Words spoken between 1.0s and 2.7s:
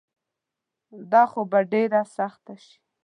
دا خو به ډیره سخته